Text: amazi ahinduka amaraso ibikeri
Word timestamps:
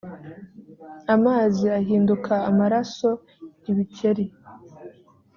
amazi 1.15 1.63
ahinduka 1.79 2.33
amaraso 2.49 3.09
ibikeri 3.71 4.25